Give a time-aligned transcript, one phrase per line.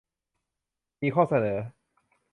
[1.01, 1.57] มีข้อเสนอ